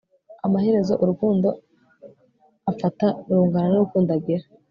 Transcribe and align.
amaherezo, 0.45 0.93
urukundo 1.03 1.47
ufata 2.71 3.07
rungana 3.29 3.67
n'urukundo 3.71 4.09
ugira 4.19 4.45